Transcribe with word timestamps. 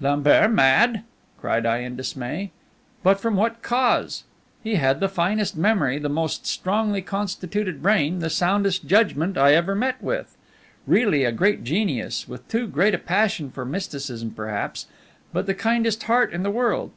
"Lambert! 0.00 0.50
Mad!" 0.50 1.04
cried 1.38 1.66
I 1.66 1.80
in 1.80 1.94
dismay. 1.94 2.52
"But 3.02 3.20
from 3.20 3.36
what 3.36 3.60
cause? 3.60 4.24
He 4.62 4.76
had 4.76 4.98
the 4.98 5.10
finest 5.10 5.58
memory, 5.58 5.98
the 5.98 6.08
most 6.08 6.46
strongly 6.46 7.02
constituted 7.02 7.82
brain, 7.82 8.20
the 8.20 8.30
soundest 8.30 8.86
judgment, 8.86 9.36
I 9.36 9.52
ever 9.52 9.74
met 9.74 10.02
with. 10.02 10.38
Really 10.86 11.24
a 11.24 11.32
great 11.32 11.64
genius 11.64 12.26
with 12.26 12.48
too 12.48 12.66
great 12.66 12.94
a 12.94 12.98
passion 12.98 13.50
for 13.50 13.66
mysticism 13.66 14.30
perhaps; 14.30 14.86
but 15.34 15.44
the 15.44 15.52
kindest 15.52 16.04
heart 16.04 16.32
in 16.32 16.44
the 16.44 16.50
world. 16.50 16.90